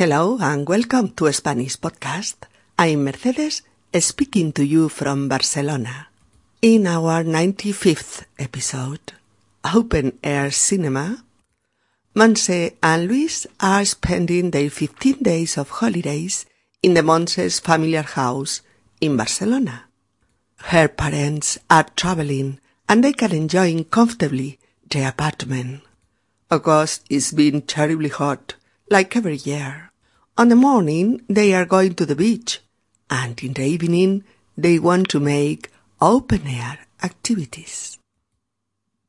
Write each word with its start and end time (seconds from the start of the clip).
Hello 0.00 0.38
and 0.40 0.66
welcome 0.66 1.10
to 1.10 1.30
Spanish 1.30 1.76
Podcast. 1.76 2.48
I'm 2.78 3.04
Mercedes 3.04 3.60
speaking 3.98 4.50
to 4.52 4.64
you 4.64 4.88
from 4.88 5.28
Barcelona. 5.28 6.08
In 6.62 6.86
our 6.86 7.22
95th 7.22 8.24
episode, 8.38 9.12
Open 9.62 10.18
Air 10.24 10.52
Cinema, 10.52 11.22
Monse 12.14 12.76
and 12.82 13.08
Luis 13.08 13.46
are 13.60 13.84
spending 13.84 14.52
their 14.52 14.70
15 14.70 15.18
days 15.22 15.58
of 15.58 15.68
holidays 15.68 16.46
in 16.82 16.94
the 16.94 17.02
Monse's 17.02 17.60
familiar 17.60 18.00
house 18.00 18.62
in 19.02 19.18
Barcelona. 19.18 19.84
Her 20.72 20.88
parents 20.88 21.58
are 21.68 21.84
traveling 21.94 22.58
and 22.88 23.04
they 23.04 23.12
can 23.12 23.32
enjoy 23.32 23.84
comfortably 23.84 24.58
the 24.88 25.06
apartment. 25.06 25.82
August 26.50 27.04
is 27.10 27.32
being 27.32 27.60
terribly 27.60 28.08
hot, 28.08 28.54
like 28.88 29.14
every 29.14 29.36
year. 29.36 29.89
On 30.40 30.48
the 30.48 30.56
morning 30.56 31.22
they 31.28 31.52
are 31.52 31.66
going 31.66 31.94
to 31.96 32.06
the 32.06 32.14
beach, 32.14 32.62
and 33.10 33.38
in 33.42 33.52
the 33.52 33.66
evening 33.66 34.24
they 34.56 34.78
want 34.78 35.10
to 35.10 35.20
make 35.20 35.70
open 36.00 36.46
air 36.46 36.88
activities. 37.02 38.00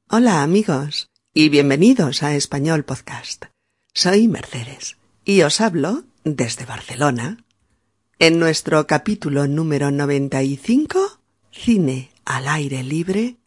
Hola 0.09 0.43
amigos 0.43 1.07
y 1.33 1.47
bienvenidos 1.47 2.21
a 2.21 2.35
Español 2.35 2.83
Podcast. 2.83 3.45
Soy 3.93 4.27
Mercedes 4.27 4.97
y 5.23 5.43
os 5.43 5.61
hablo 5.61 6.03
desde 6.25 6.65
Barcelona. 6.65 7.37
En 8.19 8.37
nuestro 8.37 8.85
capítulo 8.85 9.47
número 9.47 9.89
95, 9.89 11.21
Cine 11.49 12.11
al 12.25 12.49
aire 12.49 12.83
libre, 12.83 13.37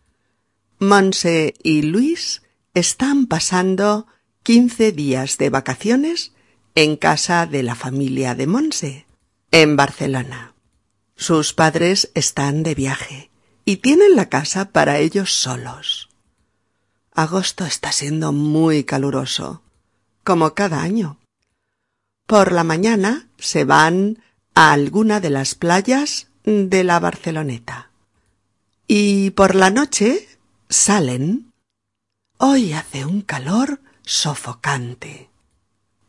Monse 0.78 1.52
y 1.62 1.82
Luis 1.82 2.40
están 2.72 3.26
pasando 3.26 4.06
15 4.42 4.92
días 4.92 5.36
de 5.36 5.50
vacaciones 5.50 6.33
en 6.74 6.96
casa 6.96 7.46
de 7.46 7.62
la 7.62 7.74
familia 7.74 8.34
de 8.34 8.46
Monse, 8.46 9.06
en 9.50 9.76
Barcelona. 9.76 10.54
Sus 11.16 11.52
padres 11.52 12.10
están 12.14 12.64
de 12.64 12.74
viaje 12.74 13.30
y 13.64 13.76
tienen 13.76 14.16
la 14.16 14.28
casa 14.28 14.70
para 14.70 14.98
ellos 14.98 15.32
solos. 15.32 16.08
Agosto 17.12 17.64
está 17.64 17.92
siendo 17.92 18.32
muy 18.32 18.82
caluroso, 18.82 19.62
como 20.24 20.54
cada 20.54 20.82
año. 20.82 21.18
Por 22.26 22.50
la 22.50 22.64
mañana 22.64 23.28
se 23.38 23.64
van 23.64 24.18
a 24.54 24.72
alguna 24.72 25.20
de 25.20 25.30
las 25.30 25.54
playas 25.54 26.28
de 26.44 26.82
la 26.82 26.98
Barceloneta. 26.98 27.90
Y 28.88 29.30
por 29.30 29.54
la 29.54 29.70
noche 29.70 30.28
salen. 30.68 31.52
Hoy 32.38 32.72
hace 32.72 33.04
un 33.04 33.22
calor 33.22 33.80
sofocante. 34.02 35.30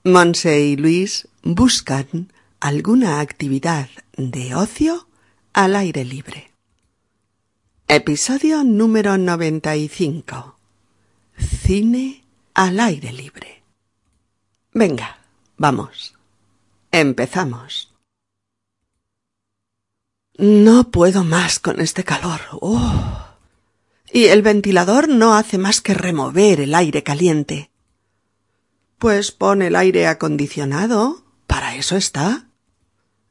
Monse 0.07 0.61
y 0.61 0.75
Luis 0.75 1.27
buscan 1.41 2.31
alguna 2.59 3.21
actividad 3.21 3.89
de 4.15 4.53
ocio 4.53 5.07
al 5.51 5.75
aire 5.75 6.05
libre. 6.05 6.51
Episodio 7.87 8.63
número 8.63 9.17
95. 9.17 10.59
Cine 11.39 12.23
al 12.53 12.79
aire 12.81 13.13
libre. 13.13 13.63
Venga, 14.73 15.17
vamos. 15.57 16.13
Empezamos. 16.91 17.91
No 20.37 20.91
puedo 20.91 21.23
más 21.23 21.57
con 21.57 21.81
este 21.81 22.03
calor. 22.03 22.41
¡Oh! 22.51 23.25
Y 24.13 24.25
el 24.25 24.43
ventilador 24.43 25.09
no 25.09 25.33
hace 25.33 25.57
más 25.57 25.81
que 25.81 25.95
remover 25.95 26.59
el 26.59 26.75
aire 26.75 27.01
caliente. 27.01 27.71
Pues 28.97 29.31
pon 29.31 29.61
el 29.61 29.75
aire 29.75 30.07
acondicionado. 30.07 31.23
Para 31.47 31.75
eso 31.75 31.95
está. 31.95 32.47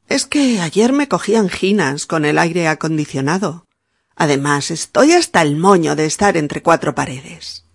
Es 0.07 0.25
que 0.25 0.59
ayer 0.61 0.93
me 0.93 1.07
cogí 1.07 1.35
anginas 1.35 2.05
con 2.05 2.25
el 2.25 2.37
aire 2.37 2.67
acondicionado. 2.67 3.65
Además, 4.15 4.71
estoy 4.71 5.11
hasta 5.11 5.41
el 5.41 5.57
moño 5.57 5.95
de 5.95 6.05
estar 6.05 6.37
entre 6.37 6.61
cuatro 6.61 6.95
paredes. 6.95 7.65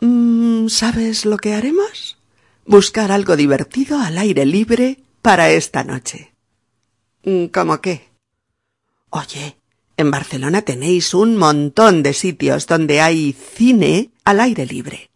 Mm, 0.00 0.68
¿Sabes 0.68 1.24
lo 1.24 1.36
que 1.38 1.54
haremos? 1.54 2.18
Buscar 2.64 3.10
algo 3.10 3.36
divertido 3.36 3.98
al 3.98 4.18
aire 4.18 4.46
libre 4.46 5.02
para 5.22 5.50
esta 5.50 5.82
noche. 5.82 6.32
Mm, 7.24 7.46
¿Cómo 7.46 7.80
qué? 7.80 8.08
Oye, 9.10 9.56
en 9.96 10.10
Barcelona 10.10 10.62
tenéis 10.62 11.14
un 11.14 11.36
montón 11.36 12.02
de 12.02 12.12
sitios 12.12 12.66
donde 12.66 13.00
hay 13.00 13.32
cine 13.32 14.10
al 14.24 14.38
aire 14.40 14.66
libre. 14.66 15.10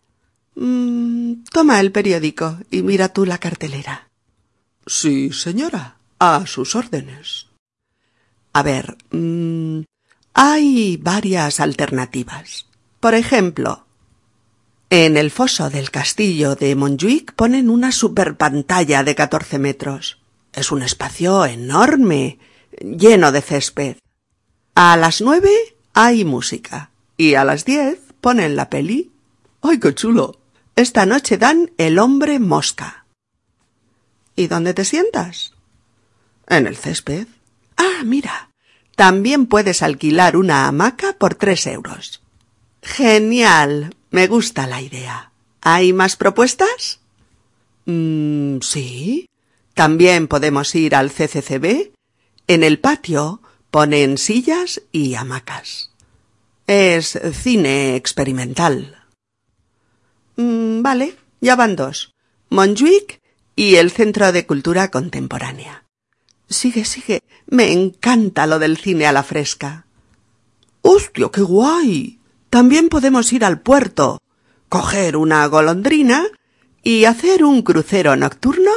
Mm, 0.54 1.44
toma 1.50 1.80
el 1.80 1.92
periódico 1.92 2.58
y 2.70 2.82
mira 2.82 3.08
tú 3.08 3.24
la 3.24 3.38
cartelera. 3.38 4.08
Sí, 4.86 5.32
señora, 5.32 5.96
a 6.18 6.44
sus 6.46 6.74
órdenes. 6.76 7.46
A 8.52 8.62
ver, 8.62 8.96
mmm, 9.10 9.82
hay 10.34 10.96
varias 10.98 11.60
alternativas. 11.60 12.66
Por 13.00 13.14
ejemplo, 13.14 13.86
en 14.90 15.16
el 15.16 15.30
foso 15.30 15.70
del 15.70 15.90
castillo 15.90 16.54
de 16.54 16.74
Montjuic 16.74 17.32
ponen 17.32 17.70
una 17.70 17.92
superpantalla 17.92 19.02
de 19.04 19.14
catorce 19.14 19.58
metros. 19.58 20.18
Es 20.52 20.70
un 20.70 20.82
espacio 20.82 21.46
enorme, 21.46 22.38
lleno 22.78 23.32
de 23.32 23.40
césped. 23.40 23.96
A 24.74 24.96
las 24.98 25.22
nueve 25.22 25.50
hay 25.94 26.24
música 26.24 26.90
y 27.16 27.34
a 27.34 27.44
las 27.44 27.64
diez 27.64 28.00
ponen 28.20 28.54
la 28.54 28.68
peli. 28.68 29.12
¡Ay, 29.62 29.80
qué 29.80 29.94
chulo! 29.94 30.41
Esta 30.76 31.04
noche 31.04 31.36
dan 31.36 31.70
El 31.76 31.98
hombre 31.98 32.38
mosca. 32.38 33.04
¿Y 34.34 34.46
dónde 34.46 34.72
te 34.72 34.84
sientas? 34.84 35.52
En 36.46 36.66
el 36.66 36.76
césped. 36.76 37.26
Ah, 37.76 38.02
mira. 38.04 38.48
También 38.96 39.46
puedes 39.46 39.82
alquilar 39.82 40.36
una 40.36 40.66
hamaca 40.66 41.14
por 41.14 41.34
tres 41.34 41.66
euros. 41.66 42.22
Genial. 42.82 43.94
Me 44.10 44.26
gusta 44.26 44.66
la 44.66 44.80
idea. 44.80 45.32
¿Hay 45.60 45.92
más 45.92 46.16
propuestas? 46.16 47.00
Mm, 47.84 48.58
sí. 48.60 49.28
También 49.74 50.28
podemos 50.28 50.74
ir 50.74 50.94
al 50.94 51.10
CCCB. 51.10 51.92
En 52.46 52.64
el 52.64 52.78
patio 52.78 53.40
ponen 53.70 54.18
sillas 54.18 54.82
y 54.90 55.14
hamacas. 55.14 55.90
Es 56.66 57.18
cine 57.32 57.96
experimental. 57.96 59.01
Mm, 60.36 60.82
vale, 60.82 61.16
ya 61.40 61.56
van 61.56 61.76
dos. 61.76 62.14
Montjuic 62.50 63.20
y 63.56 63.76
el 63.76 63.90
Centro 63.90 64.32
de 64.32 64.46
Cultura 64.46 64.90
Contemporánea. 64.90 65.84
Sigue, 66.48 66.84
sigue. 66.84 67.22
Me 67.46 67.72
encanta 67.72 68.46
lo 68.46 68.58
del 68.58 68.76
cine 68.76 69.06
a 69.06 69.12
la 69.12 69.22
fresca. 69.22 69.86
¡Hostia, 70.82 71.28
qué 71.32 71.42
guay! 71.42 72.18
También 72.50 72.88
podemos 72.88 73.32
ir 73.32 73.44
al 73.44 73.60
puerto, 73.60 74.20
coger 74.68 75.16
una 75.16 75.46
golondrina 75.46 76.26
y 76.82 77.04
hacer 77.04 77.44
un 77.44 77.62
crucero 77.62 78.16
nocturno 78.16 78.70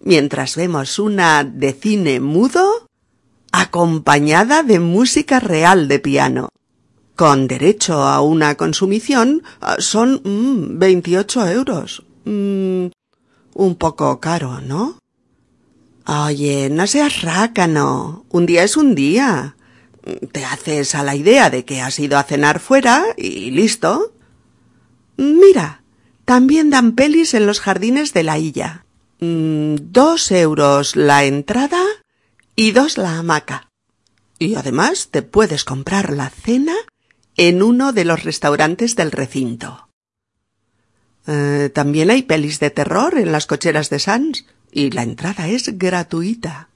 mientras 0.00 0.56
vemos 0.56 0.98
una 0.98 1.44
de 1.44 1.72
cine 1.72 2.18
mudo 2.20 2.88
acompañada 3.52 4.62
de 4.62 4.80
música 4.80 5.38
real 5.38 5.86
de 5.86 5.98
piano. 5.98 6.48
Con 7.20 7.48
derecho 7.48 8.02
a 8.02 8.22
una 8.22 8.54
consumición 8.54 9.42
son 9.76 10.22
mm, 10.24 10.78
veintiocho 10.78 11.46
euros. 11.46 12.02
Mm, 12.24 12.86
un 13.52 13.74
poco 13.74 14.18
caro, 14.20 14.62
¿no? 14.62 14.96
Oye, 16.06 16.70
no 16.70 16.86
seas 16.86 17.20
rácano. 17.20 18.24
Un 18.30 18.46
día 18.46 18.62
es 18.62 18.78
un 18.78 18.94
día. 18.94 19.54
Te 20.32 20.46
haces 20.46 20.94
a 20.94 21.02
la 21.02 21.14
idea 21.14 21.50
de 21.50 21.66
que 21.66 21.82
has 21.82 21.98
ido 21.98 22.16
a 22.16 22.22
cenar 22.22 22.58
fuera 22.58 23.04
y 23.18 23.50
listo. 23.50 24.14
Mira, 25.18 25.82
también 26.24 26.70
dan 26.70 26.92
pelis 26.92 27.34
en 27.34 27.44
los 27.44 27.60
jardines 27.60 28.14
de 28.14 28.22
la 28.22 28.38
Illa. 28.38 28.86
Mm, 29.20 29.74
dos 29.92 30.32
euros 30.32 30.96
la 30.96 31.24
entrada 31.24 31.82
y 32.56 32.70
dos 32.70 32.96
la 32.96 33.18
hamaca. 33.18 33.68
Y 34.38 34.54
además 34.54 35.08
te 35.10 35.20
puedes 35.20 35.64
comprar 35.64 36.14
la 36.14 36.30
cena 36.30 36.76
en 37.40 37.62
uno 37.62 37.94
de 37.94 38.04
los 38.04 38.22
restaurantes 38.22 38.96
del 38.96 39.12
recinto. 39.12 39.88
Eh, 41.26 41.70
también 41.72 42.10
hay 42.10 42.20
pelis 42.20 42.60
de 42.60 42.68
terror 42.68 43.16
en 43.16 43.32
las 43.32 43.46
cocheras 43.46 43.88
de 43.88 43.98
Sans 43.98 44.44
y 44.70 44.90
la 44.90 45.04
entrada 45.04 45.48
es 45.48 45.78
gratuita. 45.78 46.68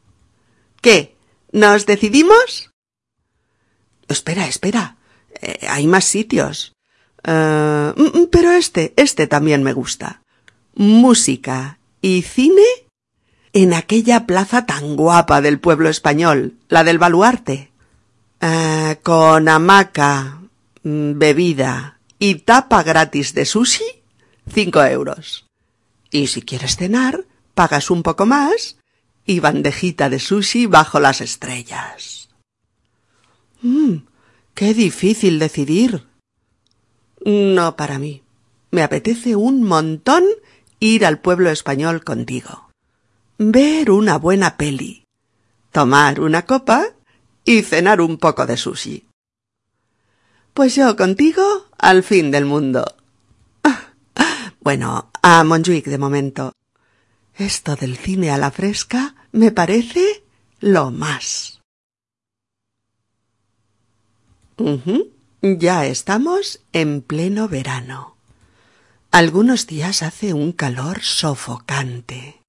¿Qué? 0.81 1.16
¿Nos 1.52 1.84
decidimos? 1.84 2.70
Espera, 4.08 4.46
espera. 4.46 4.96
Eh, 5.43 5.66
hay 5.69 5.87
más 5.87 6.06
sitios. 6.06 6.72
Eh, 7.25 7.93
mm, 7.94 8.25
pero 8.32 8.52
este, 8.52 8.94
este 8.96 9.26
también 9.26 9.62
me 9.62 9.75
gusta. 9.75 10.22
Música 10.75 11.78
y 12.00 12.22
cine 12.22 12.64
en 13.52 13.75
aquella 13.75 14.25
plaza 14.25 14.64
tan 14.64 14.96
guapa 14.96 15.43
del 15.43 15.60
pueblo 15.60 15.90
español, 15.90 16.55
la 16.70 16.84
del 16.84 16.99
baluarte. 16.99 17.70
Con 19.02 19.49
hamaca, 19.49 20.38
mm, 20.40 20.44
bebida 20.84 21.98
y 22.19 22.36
tapa 22.36 22.82
gratis 22.82 23.34
de 23.34 23.46
sushi, 23.46 23.84
cinco 24.52 24.84
euros. 24.84 25.46
Y 26.10 26.28
si 26.28 26.42
quieres 26.42 26.76
cenar, 26.76 27.25
pagas 27.54 27.90
un 27.90 28.02
poco 28.02 28.26
más 28.26 28.76
y 29.26 29.40
bandejita 29.40 30.10
de 30.10 30.20
sushi 30.20 30.66
bajo 30.66 31.00
las 31.00 31.20
estrellas. 31.20 32.28
Mmm, 33.62 33.96
qué 34.54 34.75
difícil 34.75 35.38
decidir. 35.38 36.06
No 37.25 37.76
para 37.76 37.98
mí. 37.98 38.22
Me 38.70 38.82
apetece 38.82 39.36
un 39.36 39.62
montón 39.62 40.25
ir 40.81 41.06
al 41.06 41.20
pueblo 41.20 41.50
español 41.50 42.04
contigo. 42.04 42.69
Ver 43.38 43.90
una 43.90 44.19
buena 44.19 44.56
peli, 44.56 45.04
tomar 45.72 46.20
una 46.20 46.44
copa 46.44 46.84
y 47.44 47.62
cenar 47.62 48.00
un 48.00 48.19
poco 48.19 48.46
de 48.46 48.56
sushi. 48.56 49.06
Pues 50.54 50.76
yo 50.76 50.94
contigo 50.94 51.42
al 51.78 52.04
fin 52.04 52.30
del 52.30 52.44
mundo. 52.44 52.84
Bueno, 54.60 55.10
a 55.20 55.44
Montjuic 55.44 55.84
de 55.86 55.98
momento. 55.98 56.52
Esto 57.34 57.74
del 57.76 57.98
cine 57.98 58.30
a 58.30 58.38
la 58.38 58.50
fresca 58.50 59.14
me 59.32 59.50
parece 59.50 60.22
lo 60.60 60.90
más. 60.90 61.60
Ya 65.42 65.84
estamos 65.86 66.60
en 66.72 67.02
pleno 67.02 67.48
verano. 67.48 68.16
Algunos 69.10 69.66
días 69.66 70.02
hace 70.02 70.32
un 70.32 70.52
calor 70.52 71.02
sofocante. 71.02 72.40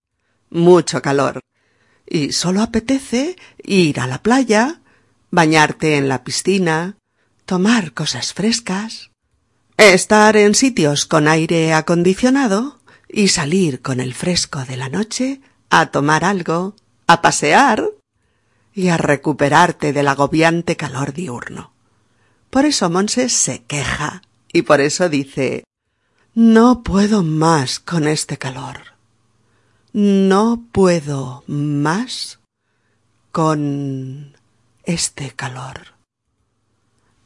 Mucho 0.52 1.02
calor. 1.02 1.42
Y 2.06 2.32
solo 2.32 2.62
apetece 2.62 3.36
ir 3.64 4.00
a 4.00 4.08
la 4.08 4.22
playa, 4.22 4.80
bañarte 5.32 5.98
en 5.98 6.08
la 6.08 6.24
piscina, 6.24 6.98
tomar 7.46 7.94
cosas 7.94 8.34
frescas, 8.34 9.12
estar 9.78 10.36
en 10.36 10.56
sitios 10.56 11.06
con 11.06 11.28
aire 11.28 11.74
acondicionado 11.74 12.80
y 13.08 13.28
salir 13.28 13.82
con 13.82 14.00
el 14.00 14.14
fresco 14.14 14.66
de 14.66 14.78
la 14.78 14.90
noche 14.90 15.42
a 15.70 15.88
tomar 15.88 16.26
algo, 16.26 16.76
a 17.08 17.22
pasear 17.22 17.86
y 18.74 18.90
a 18.90 18.98
recuperarte 18.98 19.94
del 19.94 20.08
agobiante 20.08 20.76
calor 20.76 21.14
diurno. 21.14 21.72
Por 22.50 22.66
eso 22.66 22.90
Monse 22.90 23.30
se 23.30 23.64
queja 23.64 24.22
y 24.52 24.64
por 24.64 24.82
eso 24.82 25.08
dice 25.10 25.64
No 26.34 26.82
puedo 26.84 27.24
más 27.24 27.80
con 27.80 28.08
este 28.08 28.38
calor. 28.38 28.96
No 29.94 30.66
puedo 30.72 31.44
más 31.48 32.40
con 33.32 34.36
este 34.84 35.32
calor. 35.32 35.95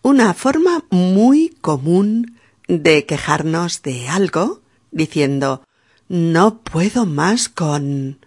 Una 0.01 0.33
forma 0.33 0.83
muy 0.89 1.49
común 1.61 2.37
de 2.67 3.05
quejarnos 3.05 3.81
de 3.81 4.07
algo 4.07 4.61
diciendo 4.91 5.63
no 6.07 6.59
puedo 6.59 7.05
más 7.05 7.49
con 7.49 8.19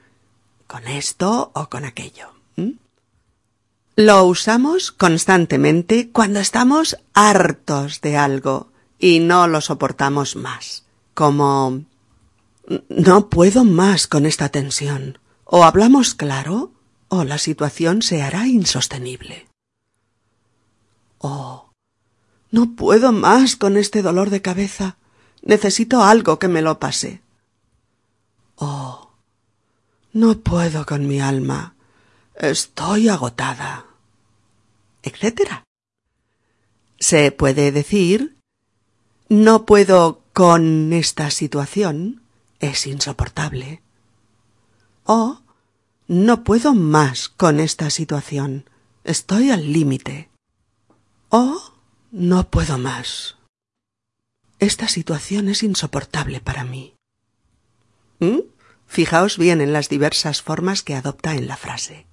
con 0.66 0.88
esto 0.88 1.50
o 1.54 1.69
con 1.69 1.84
aquello. 1.84 2.28
Lo 3.94 4.24
usamos 4.24 4.90
constantemente 4.90 6.10
cuando 6.10 6.40
estamos 6.40 6.96
hartos 7.12 8.00
de 8.00 8.16
algo 8.16 8.69
y 8.98 9.20
no 9.20 9.46
lo 9.48 9.60
soportamos 9.60 10.34
más, 10.34 10.86
como 11.12 11.82
no 12.88 13.28
puedo 13.28 13.64
más 13.64 14.06
con 14.06 14.24
esta 14.24 14.48
tensión. 14.48 15.19
O 15.44 15.64
hablamos 15.64 16.14
claro 16.14 16.72
o 17.08 17.24
la 17.24 17.36
situación 17.36 18.00
se 18.00 18.22
hará 18.22 18.46
insostenible. 18.46 19.51
O 21.22 21.70
no 22.50 22.76
puedo 22.76 23.12
más 23.12 23.56
con 23.56 23.78
este 23.78 24.02
dolor 24.02 24.28
de 24.28 24.42
cabeza. 24.42 24.98
Necesito 25.40 26.02
algo 26.04 26.38
que 26.38 26.48
me 26.48 26.60
lo 26.60 26.78
pase. 26.78 27.22
Oh, 28.56 29.12
no 30.12 30.38
puedo 30.38 30.84
con 30.84 31.08
mi 31.08 31.20
alma. 31.20 31.74
Estoy 32.34 33.08
agotada. 33.08 33.86
etcétera. 35.02 35.64
Se 36.98 37.32
puede 37.32 37.72
decir 37.72 38.36
no 39.28 39.64
puedo 39.64 40.20
con 40.34 40.92
esta 40.92 41.30
situación. 41.30 42.20
Es 42.60 42.86
insoportable. 42.86 43.80
O 45.04 45.40
no 46.06 46.44
puedo 46.44 46.74
más 46.74 47.30
con 47.30 47.58
esta 47.58 47.88
situación. 47.88 48.69
Estoy 49.04 49.50
al 49.50 49.72
límite. 49.72 50.28
O 51.34 51.62
no 52.11 52.50
puedo 52.50 52.76
más. 52.76 53.37
Esta 54.58 54.87
situación 54.87 55.49
es 55.49 55.62
insoportable 55.62 56.43
para 56.43 56.62
mí. 56.62 56.94
¿Mm? 58.20 58.40
Fijaos 58.87 59.38
bien 59.38 59.62
en 59.62 59.73
las 59.73 59.88
diversas 59.88 60.43
formas 60.43 60.82
que 60.82 60.94
adopta 60.94 61.34
en 61.34 61.49
la 61.49 61.56
frase. 61.56 62.05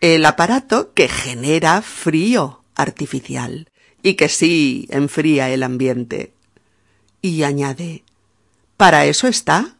el 0.00 0.24
aparato 0.24 0.92
que 0.94 1.08
genera 1.08 1.82
frío 1.82 2.62
artificial 2.76 3.68
y 4.00 4.14
que 4.14 4.28
sí 4.28 4.86
enfría 4.90 5.50
el 5.50 5.64
ambiente. 5.64 6.34
Y 7.20 7.42
añade, 7.42 8.04
¿para 8.82 9.06
eso 9.06 9.28
está? 9.28 9.76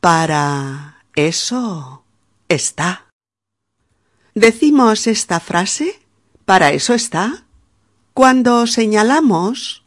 Para 0.00 1.04
eso 1.14 2.02
está. 2.48 3.06
Decimos 4.34 5.06
esta 5.06 5.38
frase, 5.38 6.00
¿para 6.44 6.72
eso 6.72 6.92
está? 6.92 7.44
cuando 8.14 8.66
señalamos 8.66 9.84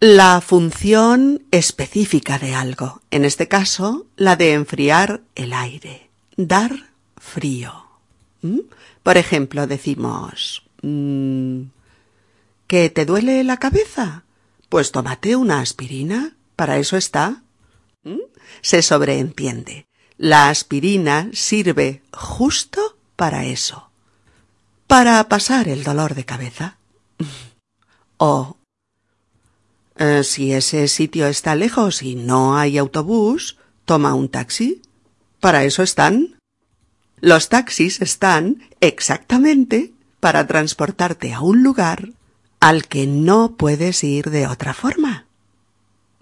la 0.00 0.40
función 0.40 1.42
específica 1.50 2.38
de 2.38 2.54
algo, 2.54 3.02
en 3.10 3.26
este 3.26 3.46
caso 3.46 4.06
la 4.16 4.34
de 4.36 4.54
enfriar 4.54 5.20
el 5.34 5.52
aire, 5.52 6.08
dar 6.38 6.88
frío. 7.18 7.74
¿Mm? 8.40 8.60
Por 9.02 9.18
ejemplo, 9.18 9.66
decimos 9.66 10.62
mm, 10.80 11.64
¿Que 12.66 12.88
te 12.88 13.04
duele 13.04 13.44
la 13.44 13.58
cabeza? 13.58 14.24
Pues 14.70 14.92
tómate 14.92 15.36
una 15.36 15.60
aspirina, 15.60 16.37
para 16.58 16.78
eso 16.78 16.96
está. 16.96 17.44
¿Mm? 18.02 18.18
Se 18.62 18.82
sobreentiende. 18.82 19.86
La 20.16 20.48
aspirina 20.48 21.30
sirve 21.32 22.02
justo 22.12 22.98
para 23.14 23.44
eso, 23.44 23.90
para 24.88 25.22
pasar 25.28 25.68
el 25.68 25.84
dolor 25.84 26.16
de 26.16 26.24
cabeza. 26.24 26.76
O 28.20 28.56
eh, 29.94 30.24
si 30.24 30.52
ese 30.52 30.88
sitio 30.88 31.28
está 31.28 31.54
lejos 31.54 32.02
y 32.02 32.16
no 32.16 32.58
hay 32.58 32.76
autobús, 32.78 33.58
toma 33.84 34.14
un 34.14 34.28
taxi. 34.28 34.82
Para 35.38 35.62
eso 35.62 35.84
están. 35.84 36.34
Los 37.20 37.48
taxis 37.48 38.02
están 38.02 38.68
exactamente 38.80 39.92
para 40.18 40.48
transportarte 40.48 41.32
a 41.32 41.40
un 41.40 41.62
lugar 41.62 42.08
al 42.58 42.88
que 42.88 43.06
no 43.06 43.54
puedes 43.54 44.02
ir 44.02 44.30
de 44.30 44.48
otra 44.48 44.74
forma. 44.74 45.27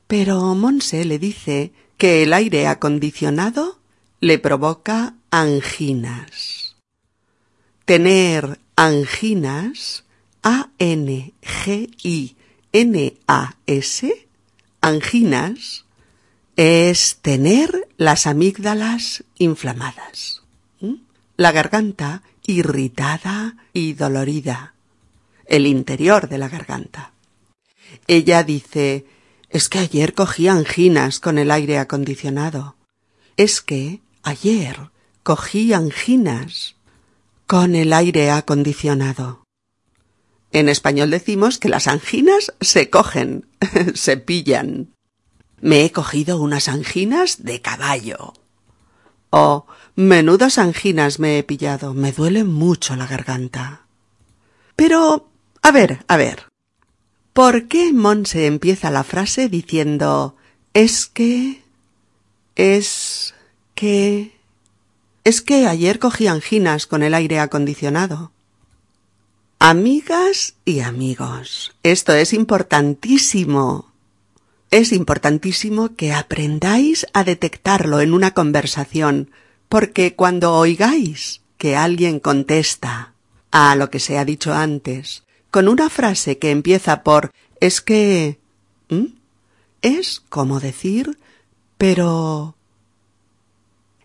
Pero 0.06 0.54
Monse 0.54 1.04
le 1.04 1.18
dice 1.18 1.72
que 1.98 2.22
el 2.22 2.32
aire 2.32 2.66
acondicionado 2.66 3.78
le 4.20 4.38
provoca 4.38 5.14
anginas. 5.30 6.76
Tener 7.84 8.58
anginas 8.76 10.04
a-N-G-I-N-A-S 10.42 11.36
anginas, 14.86 15.84
es 16.54 17.18
tener 17.20 17.88
las 17.96 18.28
amígdalas 18.28 19.24
inflamadas, 19.36 20.42
la 21.36 21.50
garganta 21.50 22.22
irritada 22.46 23.56
y 23.72 23.94
dolorida, 23.94 24.74
el 25.46 25.66
interior 25.66 26.28
de 26.28 26.38
la 26.38 26.48
garganta. 26.48 27.12
Ella 28.06 28.44
dice, 28.44 29.06
es 29.56 29.70
que 29.70 29.78
ayer 29.78 30.12
cogí 30.12 30.48
anginas 30.48 31.18
con 31.18 31.38
el 31.38 31.50
aire 31.50 31.78
acondicionado. 31.78 32.76
Es 33.38 33.62
que 33.62 34.02
ayer 34.22 34.90
cogí 35.22 35.72
anginas 35.72 36.76
con 37.46 37.74
el 37.74 37.94
aire 37.94 38.30
acondicionado. 38.30 39.44
En 40.52 40.68
español 40.68 41.10
decimos 41.10 41.58
que 41.58 41.70
las 41.70 41.86
anginas 41.86 42.52
se 42.60 42.90
cogen, 42.90 43.48
se 43.94 44.18
pillan. 44.18 44.92
Me 45.62 45.86
he 45.86 45.90
cogido 45.90 46.38
unas 46.38 46.68
anginas 46.68 47.42
de 47.42 47.62
caballo. 47.62 48.34
Oh, 49.30 49.64
menudas 49.94 50.58
anginas 50.58 51.18
me 51.18 51.38
he 51.38 51.42
pillado. 51.44 51.94
Me 51.94 52.12
duele 52.12 52.44
mucho 52.44 52.94
la 52.94 53.06
garganta. 53.06 53.86
Pero, 54.76 55.30
a 55.62 55.70
ver, 55.70 56.04
a 56.08 56.18
ver. 56.18 56.44
¿Por 57.36 57.68
qué 57.68 57.92
Monse 57.92 58.46
empieza 58.46 58.90
la 58.90 59.04
frase 59.04 59.50
diciendo 59.50 60.36
es 60.72 61.04
que... 61.04 61.62
es 62.54 63.34
que... 63.74 64.32
es 65.22 65.42
que 65.42 65.66
ayer 65.66 65.98
cogí 65.98 66.28
anginas 66.28 66.86
con 66.86 67.02
el 67.02 67.12
aire 67.12 67.38
acondicionado? 67.38 68.32
Amigas 69.58 70.54
y 70.64 70.80
amigos, 70.80 71.74
esto 71.82 72.14
es 72.14 72.32
importantísimo. 72.32 73.92
Es 74.70 74.92
importantísimo 74.92 75.94
que 75.94 76.14
aprendáis 76.14 77.06
a 77.12 77.22
detectarlo 77.22 78.00
en 78.00 78.14
una 78.14 78.30
conversación, 78.30 79.30
porque 79.68 80.14
cuando 80.14 80.54
oigáis 80.54 81.42
que 81.58 81.76
alguien 81.76 82.18
contesta 82.18 83.12
a 83.50 83.76
lo 83.76 83.90
que 83.90 84.00
se 84.00 84.16
ha 84.16 84.24
dicho 84.24 84.54
antes, 84.54 85.25
con 85.56 85.68
una 85.68 85.88
frase 85.88 86.36
que 86.36 86.50
empieza 86.50 87.02
por 87.02 87.30
es 87.60 87.80
que... 87.80 88.38
es 89.80 90.20
como 90.28 90.60
decir, 90.60 91.16
pero... 91.78 92.58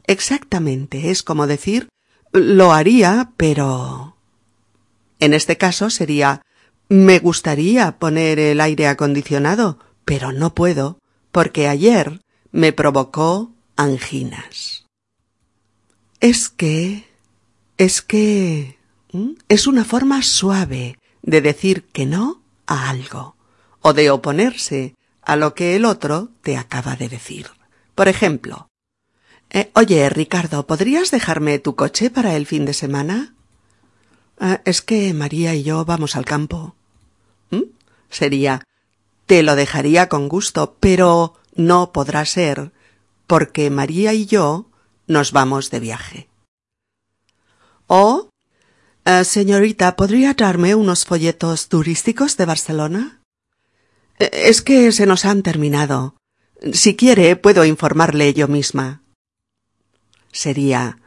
Exactamente, 0.08 1.12
es 1.12 1.24
como 1.24 1.48
decir, 1.48 1.90
lo 2.32 2.72
haría, 2.72 3.34
pero... 3.36 4.16
En 5.20 5.34
este 5.34 5.58
caso 5.58 5.90
sería 5.90 6.42
me 6.88 7.20
gustaría 7.20 8.00
poner 8.00 8.40
el 8.40 8.62
aire 8.62 8.88
acondicionado, 8.88 9.78
pero 10.06 10.32
no 10.32 10.56
puedo, 10.56 11.00
porque 11.34 11.68
ayer 11.68 12.22
me 12.54 12.72
provocó 12.72 13.52
anginas. 13.76 14.86
Es 16.22 16.48
que. 16.48 17.10
es 17.78 18.02
que. 18.02 18.78
es 19.50 19.68
una 19.68 19.84
forma 19.84 20.24
suave 20.24 20.96
de 21.22 21.42
decir 21.42 21.84
que 21.92 22.06
no 22.06 22.42
a 22.66 22.90
algo, 22.90 23.36
o 23.82 23.94
de 23.94 24.10
oponerse 24.10 24.96
a 25.22 25.36
lo 25.36 25.54
que 25.54 25.76
el 25.76 25.86
otro 25.86 26.30
te 26.42 26.58
acaba 26.58 26.96
de 26.96 27.10
decir. 27.10 27.48
Por 27.96 28.08
ejemplo, 28.08 28.70
eh, 29.50 29.70
oye, 29.76 30.10
Ricardo, 30.10 30.66
¿podrías 30.66 31.12
dejarme 31.12 31.60
tu 31.60 31.76
coche 31.76 32.10
para 32.10 32.36
el 32.36 32.46
fin 32.46 32.66
de 32.66 32.74
semana? 32.74 33.36
Ah, 34.40 34.62
es 34.66 34.82
que 34.82 35.14
María 35.14 35.54
y 35.54 35.64
yo 35.64 35.86
vamos 35.86 36.16
al 36.16 36.26
campo. 36.26 36.76
¿Mm? 37.50 37.64
Sería 38.10 38.64
te 39.32 39.44
lo 39.44 39.56
dejaría 39.56 40.10
con 40.10 40.28
gusto, 40.28 40.76
pero 40.82 41.36
no 41.56 41.94
podrá 41.94 42.26
ser, 42.26 42.74
porque 43.28 43.70
María 43.70 44.14
y 44.14 44.26
yo 44.26 44.66
nos 45.08 45.32
vamos 45.32 45.70
de 45.70 45.80
viaje. 45.80 46.28
O 47.88 48.30
eh, 49.06 49.24
señorita, 49.24 49.96
¿podría 49.96 50.34
darme 50.34 50.76
unos 50.76 51.06
folletos 51.06 51.70
turísticos 51.70 52.38
de 52.38 52.46
Barcelona? 52.46 53.22
Eh, 54.20 54.30
es 54.34 54.62
que 54.62 54.92
se 54.92 55.06
nos 55.06 55.26
han 55.26 55.44
terminado. 55.44 56.16
Si 56.74 56.96
quiere, 56.96 57.36
puedo 57.36 57.66
informarle 57.66 58.34
yo 58.34 58.48
misma. 58.48 59.02
Sería 60.32 60.98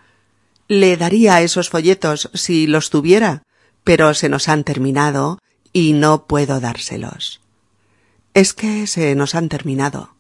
le 0.69 0.97
daría 0.97 1.43
esos 1.43 1.69
folletos 1.69 2.31
si 2.35 2.67
los 2.67 2.91
tuviera, 2.91 3.43
pero 3.85 4.15
se 4.15 4.29
nos 4.29 4.49
han 4.49 4.65
terminado 4.65 5.39
y 5.73 5.93
no 5.93 6.27
puedo 6.27 6.61
dárselos. 6.61 7.41
Es 8.33 8.55
que 8.55 8.87
se 8.87 9.15
nos 9.15 9.35
han 9.35 9.49
terminado. 9.49 10.15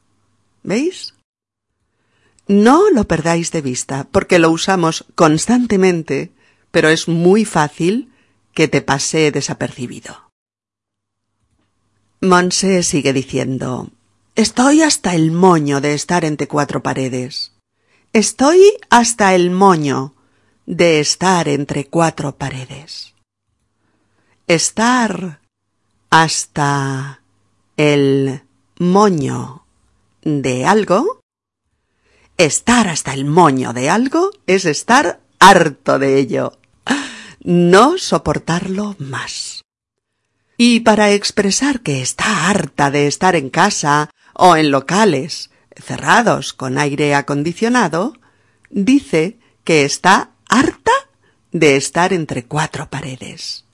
¿Veis? 0.62 1.14
No 2.46 2.90
lo 2.90 3.04
perdáis 3.04 3.52
de 3.52 3.62
vista, 3.62 4.06
porque 4.12 4.38
lo 4.38 4.50
usamos 4.50 5.06
constantemente, 5.14 6.32
pero 6.74 6.88
es 6.88 7.06
muy 7.06 7.44
fácil 7.44 8.12
que 8.52 8.66
te 8.66 8.82
pase 8.82 9.30
desapercibido. 9.30 10.32
Monse 12.20 12.82
sigue 12.82 13.12
diciendo 13.12 13.92
Estoy 14.34 14.82
hasta 14.82 15.14
el 15.14 15.30
moño 15.30 15.80
de 15.80 15.94
estar 15.94 16.24
entre 16.24 16.48
cuatro 16.48 16.82
paredes. 16.82 17.52
Estoy 18.12 18.60
hasta 18.90 19.36
el 19.36 19.52
moño 19.52 20.16
de 20.66 20.98
estar 20.98 21.46
entre 21.46 21.86
cuatro 21.86 22.38
paredes. 22.38 23.14
Estar 24.48 25.38
hasta 26.10 27.20
el 27.76 28.42
moño 28.80 29.64
de 30.22 30.66
algo. 30.66 31.20
Estar 32.36 32.88
hasta 32.88 33.14
el 33.14 33.26
moño 33.26 33.72
de 33.72 33.90
algo 33.90 34.32
es 34.48 34.64
estar 34.64 35.20
harto 35.38 36.00
de 36.00 36.18
ello. 36.18 36.58
No 37.40 37.98
soportarlo 37.98 38.96
más. 38.98 39.64
Y 40.56 40.80
para 40.80 41.10
expresar 41.12 41.80
que 41.80 42.00
está 42.00 42.48
harta 42.48 42.90
de 42.90 43.06
estar 43.06 43.36
en 43.36 43.50
casa 43.50 44.10
o 44.32 44.56
en 44.56 44.70
locales 44.70 45.50
cerrados 45.76 46.52
con 46.52 46.78
aire 46.78 47.14
acondicionado, 47.14 48.14
dice 48.70 49.38
que 49.64 49.84
está 49.84 50.30
harta 50.48 50.92
de 51.52 51.76
estar 51.76 52.12
entre 52.12 52.44
cuatro 52.44 52.88
paredes. 52.88 53.64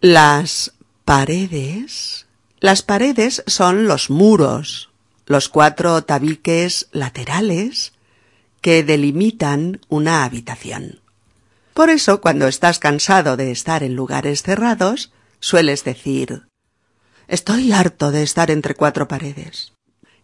Las 0.00 0.72
paredes. 1.04 2.26
Las 2.60 2.82
paredes 2.82 3.42
son 3.46 3.86
los 3.86 4.10
muros, 4.10 4.90
los 5.26 5.48
cuatro 5.48 6.02
tabiques 6.04 6.88
laterales 6.92 7.92
que 8.60 8.82
delimitan 8.82 9.80
una 9.88 10.24
habitación. 10.24 11.00
Por 11.76 11.90
eso, 11.90 12.22
cuando 12.22 12.48
estás 12.48 12.78
cansado 12.78 13.36
de 13.36 13.50
estar 13.50 13.82
en 13.82 13.96
lugares 13.96 14.42
cerrados, 14.42 15.12
sueles 15.40 15.84
decir 15.84 16.48
Estoy 17.28 17.70
harto 17.70 18.12
de 18.12 18.22
estar 18.22 18.50
entre 18.50 18.74
cuatro 18.74 19.08
paredes. 19.08 19.74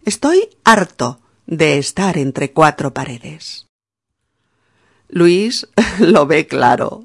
Estoy 0.06 0.48
harto 0.64 1.20
de 1.44 1.76
estar 1.76 2.16
entre 2.16 2.52
cuatro 2.52 2.94
paredes. 2.94 3.66
Luis 5.10 5.68
lo 5.98 6.26
ve 6.26 6.46
claro. 6.46 7.04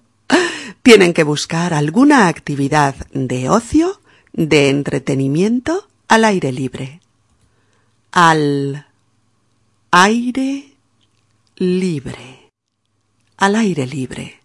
Tienen 0.81 1.13
que 1.13 1.25
buscar 1.25 1.73
alguna 1.73 2.29
actividad 2.29 2.95
de 3.11 3.49
ocio, 3.49 3.99
de 4.31 4.69
entretenimiento 4.69 5.89
al 6.07 6.23
aire 6.23 6.53
libre. 6.53 7.01
Al 8.13 8.87
aire 9.91 10.71
libre. 11.57 12.36
Al 13.37 13.55
aire 13.55 13.85
libre. 13.85 14.41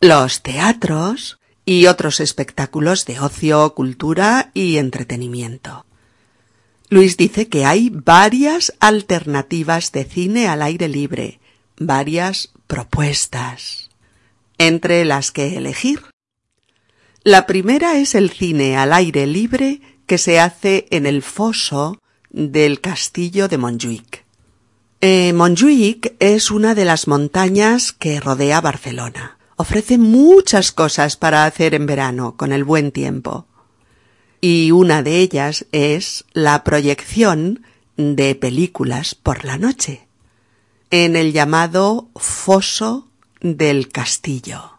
los 0.00 0.42
teatros 0.42 1.38
y 1.66 1.84
otros 1.84 2.20
espectáculos 2.20 3.04
de 3.04 3.20
ocio, 3.20 3.74
cultura 3.74 4.52
y 4.54 4.78
entretenimiento. 4.78 5.84
Luis 6.88 7.18
dice 7.18 7.48
que 7.48 7.66
hay 7.66 7.90
varias 7.90 8.72
alternativas 8.80 9.92
de 9.92 10.06
cine 10.06 10.48
al 10.48 10.62
aire 10.62 10.88
libre, 10.88 11.40
varias 11.76 12.52
propuestas, 12.66 13.90
entre 14.56 15.04
las 15.04 15.30
que 15.30 15.58
elegir. 15.58 16.00
La 17.24 17.46
primera 17.46 17.98
es 17.98 18.14
el 18.14 18.30
cine 18.30 18.76
al 18.76 18.92
aire 18.92 19.26
libre 19.26 19.80
que 20.06 20.18
se 20.18 20.38
hace 20.38 20.86
en 20.90 21.04
el 21.04 21.22
foso 21.22 21.98
del 22.30 22.80
castillo 22.80 23.48
de 23.48 23.58
Montjuic. 23.58 24.24
Eh, 25.00 25.32
Montjuic 25.32 26.14
es 26.20 26.50
una 26.50 26.74
de 26.74 26.84
las 26.84 27.08
montañas 27.08 27.92
que 27.92 28.20
rodea 28.20 28.60
Barcelona. 28.60 29.38
Ofrece 29.56 29.98
muchas 29.98 30.70
cosas 30.70 31.16
para 31.16 31.44
hacer 31.44 31.74
en 31.74 31.86
verano, 31.86 32.36
con 32.36 32.52
el 32.52 32.64
buen 32.64 32.92
tiempo. 32.92 33.46
Y 34.40 34.70
una 34.70 35.02
de 35.02 35.18
ellas 35.18 35.66
es 35.72 36.24
la 36.32 36.62
proyección 36.62 37.64
de 37.96 38.36
películas 38.36 39.16
por 39.16 39.44
la 39.44 39.58
noche, 39.58 40.06
en 40.90 41.16
el 41.16 41.32
llamado 41.32 42.08
foso 42.14 43.08
del 43.40 43.88
castillo. 43.88 44.77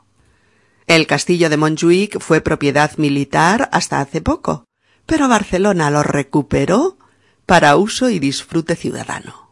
El 0.89 1.05
castillo 1.05 1.51
de 1.51 1.57
Montjuic 1.57 2.19
fue 2.19 2.41
propiedad 2.41 2.97
militar 2.97 3.69
hasta 3.71 4.01
hace 4.01 4.21
poco, 4.21 4.65
pero 5.05 5.27
Barcelona 5.27 5.91
lo 5.91 6.01
recuperó 6.01 6.97
para 7.45 7.75
uso 7.75 8.09
y 8.09 8.17
disfrute 8.17 8.75
ciudadano. 8.75 9.51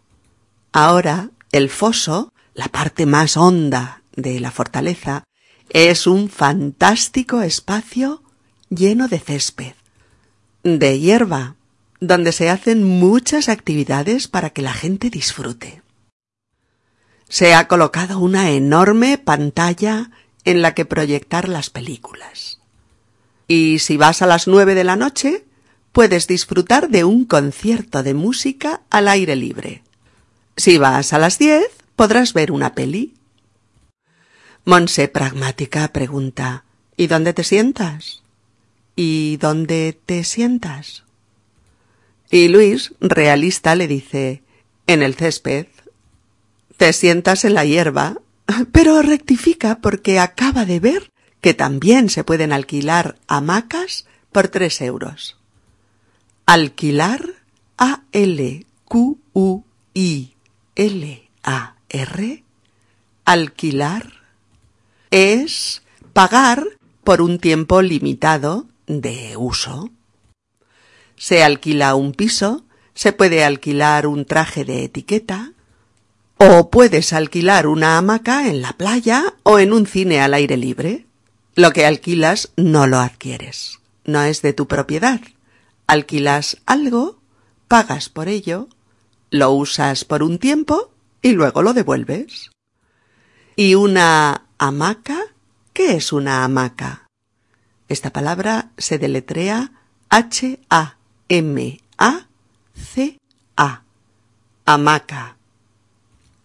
Ahora, 0.72 1.30
el 1.52 1.70
foso, 1.70 2.34
la 2.56 2.70
parte 2.70 3.06
más 3.06 3.38
honda 3.38 4.02
de 4.16 4.40
la 4.40 4.50
fortaleza, 4.50 5.26
es 5.70 6.08
un 6.08 6.28
fantástico 6.28 7.44
espacio 7.44 8.24
lleno 8.70 9.08
de 9.08 9.20
césped, 9.20 9.76
de 10.64 11.00
hierba, 11.00 11.54
donde 12.00 12.32
se 12.32 12.50
hacen 12.50 12.84
muchas 12.84 13.48
actividades 13.48 14.28
para 14.28 14.50
que 14.50 14.64
la 14.64 14.74
gente 14.74 15.12
disfrute. 15.12 15.84
Se 17.30 17.54
ha 17.54 17.68
colocado 17.68 18.18
una 18.18 18.50
enorme 18.50 19.20
pantalla 19.20 20.10
en 20.48 20.62
la 20.62 20.74
que 20.74 20.86
proyectar 20.86 21.50
las 21.50 21.70
películas. 21.70 22.60
Y 23.50 23.80
si 23.80 23.98
vas 23.98 24.22
a 24.22 24.26
las 24.26 24.48
nueve 24.48 24.76
de 24.76 24.86
la 24.86 24.96
noche, 24.96 25.44
puedes 25.92 26.26
disfrutar 26.26 26.88
de 26.88 27.04
un 27.04 27.26
concierto 27.26 28.02
de 28.02 28.14
música 28.14 28.82
al 28.90 29.10
aire 29.10 29.36
libre. 29.36 29.84
Si 30.56 30.78
vas 30.78 31.12
a 31.12 31.20
las 31.20 31.38
diez, 31.38 31.68
podrás 31.98 32.32
ver 32.32 32.54
una 32.54 32.76
peli. 32.76 33.14
Monse 34.64 35.10
pragmática 35.10 35.90
pregunta 35.90 36.64
¿Y 36.96 37.08
dónde 37.08 37.34
te 37.34 37.44
sientas? 37.44 38.24
¿Y 38.96 39.36
dónde 39.42 40.00
te 40.06 40.24
sientas? 40.24 41.04
Y 42.32 42.48
Luis, 42.48 42.94
realista, 43.02 43.76
le 43.76 43.88
dice 43.88 44.44
en 44.88 45.04
el 45.04 45.16
césped. 45.16 45.68
Te 46.78 46.94
sientas 46.94 47.44
en 47.44 47.54
la 47.54 47.66
hierba, 47.66 48.18
pero 48.72 49.02
rectifica 49.02 49.80
porque 49.80 50.20
acaba 50.20 50.66
de 50.66 50.80
ver 50.80 51.12
que 51.42 51.54
también 51.54 52.10
se 52.10 52.24
pueden 52.24 52.52
alquilar 52.52 53.18
hamacas 53.28 54.06
por 54.32 54.48
tres 54.48 54.82
euros. 54.82 55.38
Alquilar 56.46 57.22
A 57.78 58.04
L 58.12 58.66
Q 58.86 59.20
U 59.34 59.64
I 59.94 60.34
L 60.76 61.30
A 61.44 61.76
R 61.90 62.44
alquilar 63.26 64.14
es 65.12 65.84
pagar 66.14 66.64
por 67.04 67.22
un 67.22 67.40
tiempo 67.40 67.82
limitado 67.82 68.68
de 68.88 69.36
uso. 69.38 69.90
Se 71.18 71.44
alquila 71.44 71.96
un 71.96 72.14
piso, 72.14 72.64
se 72.94 73.12
puede 73.12 73.44
alquilar 73.44 74.08
un 74.08 74.26
traje 74.26 74.64
de 74.66 74.86
etiqueta, 74.86 75.52
o 76.38 76.70
puedes 76.70 77.14
alquilar 77.14 77.68
una 77.68 77.98
hamaca 77.98 78.48
en 78.48 78.62
la 78.62 78.74
playa 78.74 79.36
o 79.44 79.60
en 79.60 79.74
un 79.74 79.86
cine 79.86 80.22
al 80.22 80.34
aire 80.34 80.58
libre. 80.58 81.06
Lo 81.56 81.72
que 81.72 81.86
alquilas 81.86 82.52
no 82.56 82.86
lo 82.88 83.00
adquieres, 83.00 83.80
no 84.06 84.22
es 84.22 84.42
de 84.42 84.54
tu 84.54 84.68
propiedad 84.68 85.22
alquilas 85.88 86.58
algo, 86.66 87.20
pagas 87.68 88.10
por 88.10 88.28
ello, 88.28 88.68
lo 89.32 89.52
usas 89.52 90.06
por 90.06 90.22
un 90.22 90.38
tiempo 90.38 90.92
y 91.22 91.32
luego 91.32 91.64
lo 91.64 91.74
devuelves. 91.74 92.52
¿Y 93.56 93.74
una 93.76 94.44
hamaca? 94.60 95.18
¿Qué 95.74 95.96
es 95.96 96.14
una 96.14 96.44
hamaca? 96.44 97.08
Esta 97.88 98.12
palabra 98.12 98.72
se 98.78 99.00
deletrea 99.00 99.72
H-A-M-A-C-A. 100.10 100.98
Hamaca. 104.66 105.37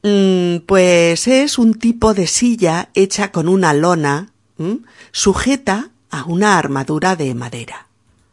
Mm, 0.03 0.59
pues 0.67 1.29
es 1.29 1.59
un 1.59 1.75
tipo 1.75 2.13
de 2.13 2.27
silla 2.27 2.91
hecha 2.95 3.31
con 3.31 3.49
una 3.49 3.73
lona 3.73 4.33
sujeta 5.11 5.91
a 6.11 6.25
una 6.25 6.59
armadura 6.59 7.17
de 7.17 7.35
madera. 7.35 7.89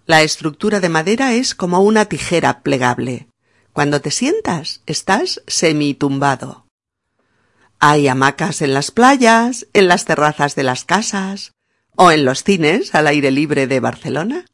La 0.06 0.22
estructura 0.22 0.80
de 0.80 0.90
madera 0.90 1.34
es 1.34 1.56
como 1.56 1.82
una 1.82 2.06
tijera 2.06 2.62
plegable. 2.62 3.28
Cuando 3.74 4.02
te 4.02 4.12
sientas, 4.12 4.82
estás 4.86 5.42
semitumbado. 5.48 6.66
Hay 7.80 8.08
hamacas 8.08 8.62
en 8.62 8.74
las 8.74 8.92
playas, 8.92 9.68
en 9.74 9.88
las 9.88 10.06
terrazas 10.06 10.56
de 10.56 10.64
las 10.64 10.84
casas 10.84 11.54
o 11.96 12.12
en 12.12 12.26
los 12.26 12.44
cines 12.44 12.94
al 12.94 13.08
aire 13.08 13.32
libre 13.32 13.68
de 13.68 13.80
Barcelona. 13.80 14.46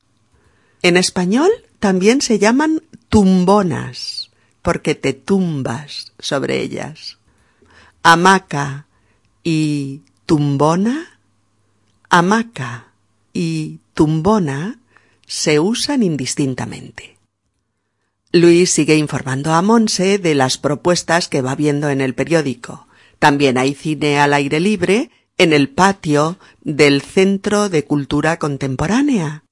En 0.82 0.98
español 0.98 1.50
también 1.80 2.22
se 2.22 2.38
llaman 2.38 2.84
tumbonas, 3.10 4.25
porque 4.66 4.96
te 4.96 5.14
tumbas 5.14 6.12
sobre 6.18 6.60
ellas. 6.60 7.20
Hamaca 8.02 8.88
y 9.44 10.02
tumbona, 10.26 11.20
hamaca 12.10 12.88
y 13.32 13.78
tumbona 13.94 14.80
se 15.28 15.60
usan 15.60 16.02
indistintamente. 16.02 17.20
Luis 18.32 18.72
sigue 18.72 18.98
informando 18.98 19.54
a 19.54 19.62
Monse 19.62 20.18
de 20.18 20.34
las 20.34 20.58
propuestas 20.58 21.28
que 21.30 21.44
va 21.44 21.54
viendo 21.54 21.90
en 21.90 22.02
el 22.02 22.16
periódico. 22.16 22.88
También 23.20 23.60
hay 23.60 23.76
cine 23.76 24.20
al 24.20 24.34
aire 24.34 24.60
libre 24.60 25.12
en 25.38 25.54
el 25.54 25.70
patio 25.70 26.40
del 26.62 27.04
Centro 27.04 27.70
de 27.70 27.86
Cultura 27.86 28.40
Contemporánea, 28.40 29.44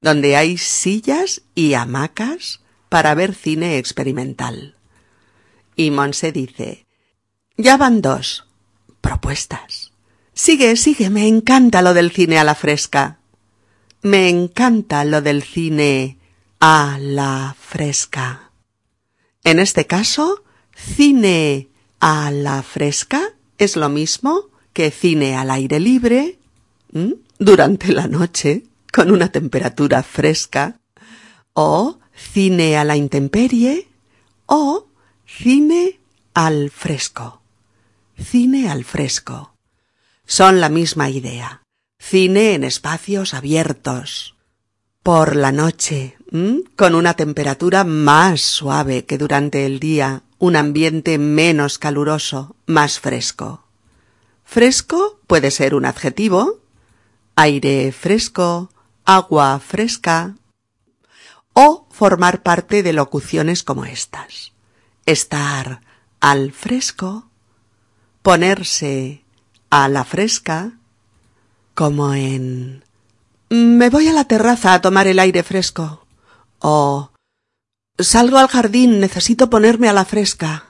donde 0.00 0.34
hay 0.34 0.56
sillas 0.56 1.42
y 1.54 1.74
hamacas 1.74 2.60
para 2.88 3.14
ver 3.14 3.34
cine 3.34 3.78
experimental. 3.78 4.76
Y 5.74 5.90
Monse 5.90 6.32
dice, 6.32 6.86
ya 7.56 7.76
van 7.76 8.00
dos 8.00 8.46
propuestas. 9.00 9.92
Sigue, 10.32 10.76
sigue, 10.76 11.10
me 11.10 11.26
encanta 11.26 11.82
lo 11.82 11.94
del 11.94 12.10
cine 12.10 12.38
a 12.38 12.44
la 12.44 12.54
fresca. 12.54 13.18
Me 14.02 14.28
encanta 14.28 15.04
lo 15.04 15.22
del 15.22 15.42
cine 15.42 16.18
a 16.60 16.98
la 17.00 17.56
fresca. 17.58 18.50
En 19.44 19.58
este 19.58 19.86
caso, 19.86 20.44
cine 20.74 21.68
a 22.00 22.30
la 22.30 22.62
fresca 22.62 23.22
es 23.58 23.76
lo 23.76 23.88
mismo 23.88 24.50
que 24.72 24.90
cine 24.90 25.36
al 25.36 25.50
aire 25.50 25.80
libre 25.80 26.38
durante 27.38 27.92
la 27.92 28.06
noche 28.06 28.64
con 28.92 29.10
una 29.10 29.28
temperatura 29.28 30.02
fresca 30.02 30.78
o 31.52 31.98
cine 32.16 32.78
a 32.78 32.84
la 32.84 32.96
intemperie 32.96 33.88
o 34.46 34.88
cine 35.26 36.00
al 36.34 36.70
fresco. 36.70 37.42
Cine 38.18 38.70
al 38.70 38.84
fresco. 38.84 39.54
Son 40.26 40.60
la 40.60 40.68
misma 40.68 41.10
idea. 41.10 41.62
Cine 41.98 42.54
en 42.54 42.64
espacios 42.64 43.34
abiertos. 43.34 44.34
Por 45.02 45.36
la 45.36 45.52
noche, 45.52 46.16
con 46.74 46.94
una 46.94 47.14
temperatura 47.14 47.84
más 47.84 48.40
suave 48.40 49.04
que 49.04 49.18
durante 49.18 49.64
el 49.66 49.78
día, 49.78 50.22
un 50.38 50.56
ambiente 50.56 51.18
menos 51.18 51.78
caluroso, 51.78 52.56
más 52.66 52.98
fresco. 52.98 53.64
Fresco 54.44 55.20
puede 55.26 55.50
ser 55.50 55.74
un 55.74 55.84
adjetivo, 55.84 56.60
aire 57.36 57.92
fresco, 57.92 58.70
agua 59.04 59.60
fresca, 59.60 60.34
o 61.58 61.86
formar 61.90 62.42
parte 62.42 62.82
de 62.82 62.92
locuciones 62.92 63.62
como 63.62 63.86
estas. 63.86 64.52
Estar 65.06 65.80
al 66.20 66.52
fresco, 66.52 67.30
ponerse 68.20 69.24
a 69.70 69.88
la 69.88 70.04
fresca, 70.04 70.72
como 71.72 72.12
en 72.12 72.84
Me 73.48 73.88
voy 73.88 74.06
a 74.06 74.12
la 74.12 74.24
terraza 74.24 74.74
a 74.74 74.82
tomar 74.82 75.06
el 75.06 75.18
aire 75.18 75.42
fresco. 75.42 76.06
O 76.58 77.12
salgo 77.98 78.36
al 78.36 78.48
jardín, 78.48 79.00
necesito 79.00 79.48
ponerme 79.48 79.88
a 79.88 79.94
la 79.94 80.04
fresca. 80.04 80.66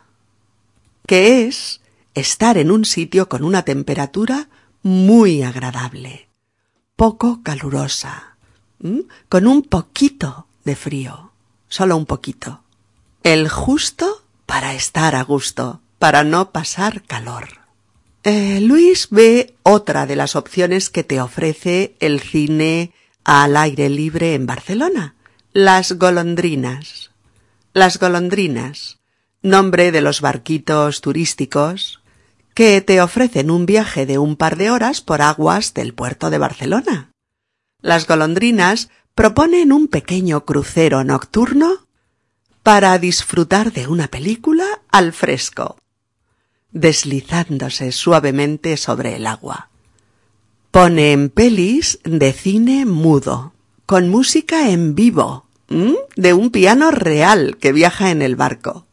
Que 1.05 1.49
es 1.49 1.81
estar 2.15 2.59
en 2.59 2.71
un 2.71 2.85
sitio 2.85 3.29
con 3.29 3.43
una 3.43 3.65
temperatura 3.65 4.49
muy 4.85 5.43
agradable, 5.43 6.29
poco 6.95 7.43
calurosa, 7.43 8.37
con 9.29 9.49
un 9.49 9.63
poquito 9.63 10.46
de 10.67 10.77
frío, 10.77 11.33
solo 11.69 11.97
un 11.97 12.05
poquito. 12.05 12.63
El 13.23 13.49
justo 13.49 14.23
para 14.45 14.75
estar 14.75 15.15
a 15.15 15.23
gusto, 15.23 15.81
para 15.99 16.25
no 16.25 16.53
pasar 16.53 17.03
calor. 17.03 17.49
Eh, 18.23 18.61
Luis 18.61 19.09
ve 19.11 19.55
otra 19.63 20.07
de 20.07 20.17
las 20.17 20.37
opciones 20.37 20.91
que 20.91 21.05
te 21.05 21.21
ofrece 21.21 21.97
el 22.01 22.21
cine 22.21 22.93
al 23.25 23.57
aire 23.57 23.89
libre 23.89 24.35
en 24.35 24.47
Barcelona, 24.47 25.15
las 25.53 25.93
golondrinas. 25.93 27.11
Las 27.73 27.99
golondrinas, 27.99 28.99
nombre 29.43 29.93
de 29.93 30.01
los 30.01 30.21
barquitos 30.21 31.01
turísticos 31.01 32.01
que 32.55 32.81
te 32.81 33.01
ofrecen 33.01 33.51
un 33.51 33.67
viaje 33.67 34.07
de 34.07 34.19
un 34.19 34.35
par 34.35 34.57
de 34.57 34.71
horas 34.71 35.01
por 35.01 35.23
aguas 35.23 35.75
del 35.75 35.95
puerto 35.95 36.31
de 36.31 36.39
Barcelona. 36.39 37.11
Las 37.83 38.07
golondrinas 38.07 38.89
proponen 39.17 39.73
un 39.73 39.89
pequeño 39.89 40.45
crucero 40.45 41.03
nocturno 41.03 41.87
para 42.63 42.99
disfrutar 42.99 43.73
de 43.73 43.89
una 43.89 44.09
película 44.09 44.67
al 44.91 45.15
fresco, 45.15 45.79
deslizándose 46.71 47.93
suavemente 47.93 48.77
sobre 48.77 49.17
el 49.17 49.27
agua. 49.27 49.71
Ponen 50.71 51.31
pelis 51.31 51.99
de 52.05 52.35
cine 52.35 52.85
mudo, 52.85 53.55
con 53.87 54.11
música 54.11 54.69
en 54.69 54.95
vivo, 54.95 55.47
de 56.17 56.35
un 56.35 56.51
piano 56.51 56.91
real 56.91 57.57
que 57.57 57.73
viaja 57.73 58.11
en 58.11 58.21
el 58.21 58.37
barco, 58.37 58.87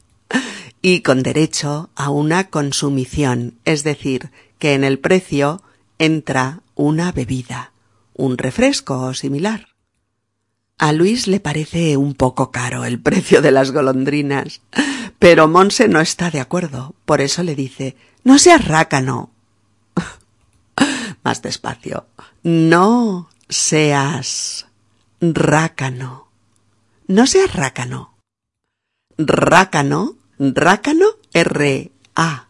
y 0.82 1.02
con 1.02 1.22
derecho 1.22 1.90
a 1.96 2.10
una 2.10 2.50
consumición, 2.50 3.56
es 3.66 3.84
decir, 3.84 4.32
que 4.58 4.74
en 4.74 4.86
el 4.86 5.00
precio 5.00 5.62
entra 6.00 6.62
una 6.76 7.12
bebida, 7.12 7.74
un 8.14 8.38
refresco 8.38 9.02
o 9.02 9.14
similar. 9.14 9.73
A 10.78 10.92
Luis 10.92 11.28
le 11.28 11.40
parece 11.40 11.98
un 11.98 12.14
poco 12.16 12.52
caro 12.52 12.84
el 12.84 13.00
precio 13.00 13.42
de 13.42 13.52
las 13.52 13.72
golondrinas, 13.72 14.62
pero 15.20 15.48
Monse 15.48 15.88
no 15.88 16.02
está 16.02 16.32
de 16.32 16.40
acuerdo, 16.40 16.96
por 17.06 17.22
eso 17.22 17.44
le 17.44 17.56
dice 17.56 17.96
No 18.24 18.40
seas 18.40 18.68
rácano. 18.68 19.30
Más 21.24 21.42
despacio. 21.42 22.08
No 22.42 23.30
seas 23.50 24.68
rácano. 25.22 26.28
No 27.08 27.28
seas 27.28 27.54
rácano. 27.54 28.16
Rácano, 29.18 30.16
rácano, 30.40 31.06
R-A-C-A-N-O. 31.34 32.44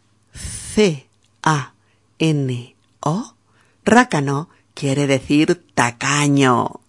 Rácano 3.85 4.49
quiere 4.73 5.07
decir 5.07 5.65
tacaño 5.75 6.82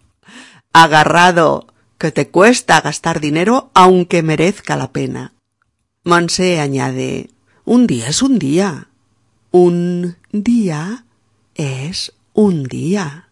agarrado, 0.75 1.69
que 1.97 2.11
te 2.11 2.29
cuesta 2.29 2.83
gastar 2.83 3.21
dinero 3.21 3.71
aunque 3.73 4.23
merezca 4.23 4.77
la 4.77 4.93
pena. 4.93 5.33
Monse 6.03 6.61
añade, 6.61 7.31
un 7.65 7.87
día 7.87 8.09
es 8.09 8.21
un 8.21 8.39
día. 8.39 8.89
Un 9.53 10.17
día 10.33 11.05
es 11.55 12.13
un 12.35 12.65
día. 12.65 13.29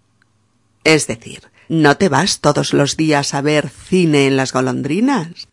Es 0.84 1.06
decir, 1.08 1.42
no 1.68 1.96
te 1.96 2.08
vas 2.08 2.40
todos 2.40 2.72
los 2.72 2.96
días 2.96 3.34
a 3.34 3.42
ver 3.42 3.68
cine 3.68 4.28
en 4.28 4.36
las 4.36 4.52
golondrinas. 4.52 5.48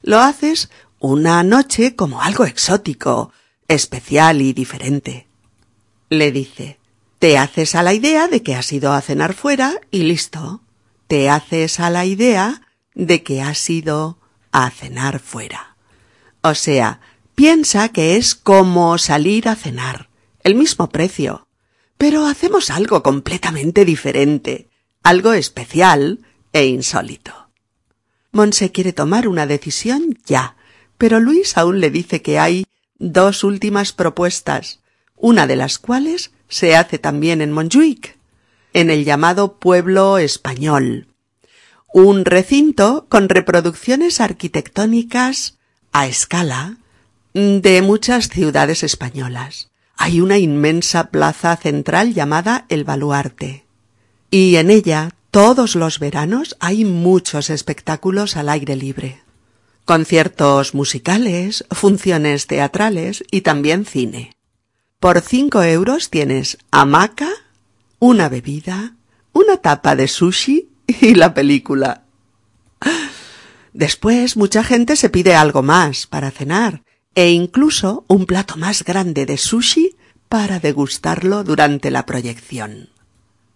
Lo 0.00 0.20
haces 0.20 0.70
una 0.98 1.42
noche 1.42 1.94
como 1.94 2.22
algo 2.22 2.46
exótico, 2.46 3.32
especial 3.68 4.40
y 4.40 4.54
diferente. 4.54 5.26
Le 6.08 6.32
dice, 6.32 6.78
te 7.18 7.36
haces 7.36 7.74
a 7.74 7.82
la 7.82 7.92
idea 7.92 8.28
de 8.28 8.42
que 8.42 8.54
has 8.54 8.72
ido 8.72 8.92
a 8.92 9.02
cenar 9.02 9.34
fuera 9.34 9.74
y 9.90 10.04
listo 10.04 10.63
te 11.14 11.30
haces 11.30 11.78
a 11.78 11.90
la 11.90 12.06
idea 12.06 12.60
de 12.92 13.22
que 13.22 13.40
has 13.40 13.70
ido 13.70 14.18
a 14.50 14.68
cenar 14.70 15.20
fuera. 15.20 15.76
O 16.42 16.56
sea, 16.56 17.00
piensa 17.36 17.90
que 17.90 18.16
es 18.16 18.34
como 18.34 18.98
salir 18.98 19.48
a 19.48 19.54
cenar, 19.54 20.08
el 20.42 20.56
mismo 20.56 20.88
precio, 20.88 21.46
pero 21.98 22.26
hacemos 22.26 22.68
algo 22.68 23.04
completamente 23.04 23.84
diferente, 23.84 24.70
algo 25.04 25.34
especial 25.34 26.26
e 26.52 26.66
insólito. 26.66 27.48
Monse 28.32 28.72
quiere 28.72 28.92
tomar 28.92 29.28
una 29.28 29.46
decisión 29.46 30.18
ya, 30.26 30.56
pero 30.98 31.20
Luis 31.20 31.56
aún 31.56 31.78
le 31.78 31.90
dice 31.90 32.22
que 32.22 32.40
hay 32.40 32.66
dos 32.98 33.44
últimas 33.44 33.92
propuestas, 33.92 34.80
una 35.14 35.46
de 35.46 35.54
las 35.54 35.78
cuales 35.78 36.32
se 36.48 36.74
hace 36.74 36.98
también 36.98 37.40
en 37.40 37.52
Montjuic 37.52 38.18
en 38.74 38.90
el 38.90 39.04
llamado 39.04 39.58
pueblo 39.58 40.18
español, 40.18 41.06
un 41.92 42.24
recinto 42.24 43.06
con 43.08 43.28
reproducciones 43.28 44.20
arquitectónicas 44.20 45.56
a 45.92 46.06
escala 46.06 46.76
de 47.32 47.82
muchas 47.82 48.28
ciudades 48.28 48.82
españolas. 48.82 49.70
Hay 49.96 50.20
una 50.20 50.38
inmensa 50.38 51.10
plaza 51.10 51.56
central 51.56 52.14
llamada 52.14 52.66
El 52.68 52.82
Baluarte, 52.84 53.64
y 54.28 54.56
en 54.56 54.70
ella 54.70 55.12
todos 55.30 55.76
los 55.76 56.00
veranos 56.00 56.56
hay 56.58 56.84
muchos 56.84 57.50
espectáculos 57.50 58.36
al 58.36 58.48
aire 58.48 58.74
libre. 58.74 59.22
Conciertos 59.84 60.74
musicales, 60.74 61.64
funciones 61.70 62.48
teatrales 62.48 63.22
y 63.30 63.42
también 63.42 63.84
cine. 63.84 64.32
Por 64.98 65.20
cinco 65.20 65.62
euros 65.62 66.10
tienes 66.10 66.58
hamaca, 66.72 67.28
una 68.04 68.28
bebida, 68.28 68.96
una 69.32 69.56
tapa 69.56 69.96
de 69.96 70.08
sushi 70.08 70.68
y 70.86 71.14
la 71.14 71.32
película. 71.32 72.02
Después 73.72 74.36
mucha 74.36 74.62
gente 74.62 74.96
se 74.96 75.08
pide 75.08 75.34
algo 75.34 75.62
más 75.62 76.06
para 76.06 76.30
cenar 76.30 76.82
e 77.14 77.30
incluso 77.30 78.04
un 78.06 78.26
plato 78.26 78.58
más 78.58 78.84
grande 78.84 79.24
de 79.24 79.38
sushi 79.38 79.96
para 80.28 80.60
degustarlo 80.60 81.44
durante 81.44 81.90
la 81.90 82.04
proyección. 82.04 82.90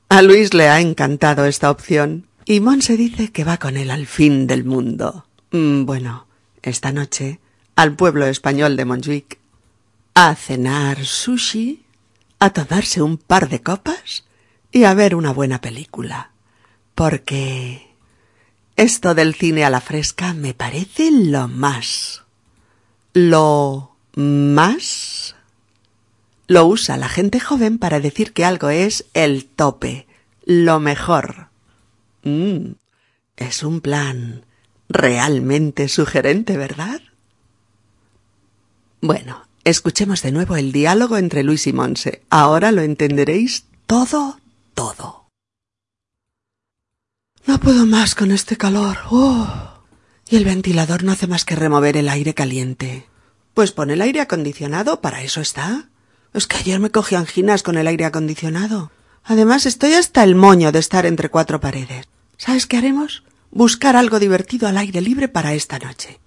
A 0.09 0.23
Luis 0.23 0.55
le 0.55 0.71
ha 0.71 0.81
encantado 0.81 1.45
esta 1.45 1.71
opción 1.71 2.27
y 2.47 2.61
Monse 2.61 2.97
dice 2.97 3.31
que 3.31 3.45
va 3.45 3.59
con 3.59 3.77
él 3.77 3.91
al 3.91 4.07
fin 4.07 4.47
del 4.47 4.65
mundo. 4.65 5.27
Mm, 5.51 5.85
bueno, 5.85 6.27
esta 6.63 6.91
noche 6.91 7.39
al 7.77 7.97
pueblo 7.97 8.25
español 8.25 8.79
de 8.79 8.87
Montjuic. 8.87 9.39
A 10.15 10.35
cenar 10.35 11.05
sushi, 11.05 11.85
a 12.39 12.49
tomarse 12.49 13.03
un 13.03 13.19
par 13.19 13.51
de 13.51 13.61
copas 13.61 14.25
y 14.73 14.85
a 14.85 14.95
ver 14.95 15.15
una 15.15 15.33
buena 15.33 15.61
película. 15.61 16.31
Porque 16.95 17.89
esto 18.77 19.15
del 19.15 19.35
cine 19.35 19.65
a 19.65 19.71
la 19.71 19.81
fresca 19.81 20.35
me 20.35 20.55
parece 20.55 21.11
lo 21.11 21.49
más. 21.49 22.25
Lo 23.13 23.97
más 24.15 25.35
lo 26.49 26.67
usa 26.67 26.97
la 26.97 27.09
gente 27.09 27.41
joven 27.41 27.79
para 27.79 28.01
decir 28.01 28.33
que 28.33 28.45
algo 28.45 28.71
es 28.71 29.05
el 29.13 29.45
tope, 29.45 30.07
lo 30.45 30.81
mejor. 30.81 31.49
Mm, 32.25 32.73
es 33.37 33.63
un 33.63 33.81
plan 33.83 34.45
realmente 34.89 35.89
sugerente, 35.89 36.57
¿verdad? 36.57 37.03
Bueno, 39.03 39.47
escuchemos 39.65 40.23
de 40.23 40.33
nuevo 40.33 40.57
el 40.57 40.73
diálogo 40.73 41.19
entre 41.19 41.43
Luis 41.43 41.67
y 41.67 41.75
Monse. 41.75 42.23
Ahora 42.31 42.73
lo 42.73 42.81
entenderéis 42.81 43.67
todo 43.87 44.41
todo. 44.79 45.27
No 47.47 47.59
puedo 47.59 47.85
más 47.85 48.15
con 48.15 48.31
este 48.31 48.57
calor. 48.57 48.97
Oh. 49.11 49.49
Y 50.31 50.37
el 50.37 50.45
ventilador 50.45 51.03
no 51.03 51.11
hace 51.11 51.27
más 51.27 51.45
que 51.45 51.57
remover 51.57 51.97
el 51.97 52.09
aire 52.09 52.33
caliente. 52.33 53.09
Pues 53.55 53.73
pon 53.73 53.91
el 53.91 54.01
aire 54.01 54.21
acondicionado, 54.21 55.01
para 55.01 55.23
eso 55.23 55.41
está. 55.41 55.89
Es 56.33 56.47
que 56.47 56.59
ayer 56.59 56.79
me 56.79 56.93
cogí 56.93 57.17
anginas 57.17 57.65
con 57.65 57.77
el 57.77 57.89
aire 57.89 58.05
acondicionado. 58.05 58.93
Además, 59.25 59.67
estoy 59.67 59.95
hasta 59.95 60.23
el 60.23 60.37
moño 60.37 60.71
de 60.71 60.79
estar 60.79 61.07
entre 61.07 61.29
cuatro 61.29 61.59
paredes. 61.59 62.07
¿Sabes 62.37 62.67
qué 62.67 62.77
haremos? 62.77 63.25
Buscar 63.51 63.97
algo 63.97 64.21
divertido 64.21 64.69
al 64.69 64.79
aire 64.79 65.01
libre 65.01 65.27
para 65.27 65.55
esta 65.55 65.81
noche. 65.81 66.21